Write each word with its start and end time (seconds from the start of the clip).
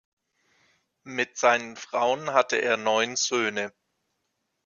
Mit 1.03 1.37
seinen 1.37 1.75
Frauen 1.75 2.33
hatte 2.33 2.55
er 2.59 2.75
neun 2.75 3.15
Söhne. 3.15 3.71